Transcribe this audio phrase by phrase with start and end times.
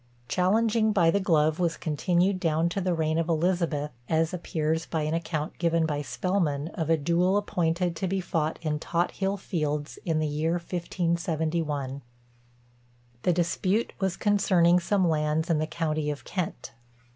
[0.27, 5.03] Challenging by the glove was continued down to the reign of Elizabeth, as appears by
[5.03, 9.99] an account given by Spelman of a duel appointed to be fought in Tothill Fields,
[10.03, 12.01] in the year 1571.
[13.21, 16.71] The dispute was concerning some lands in the county of Kent.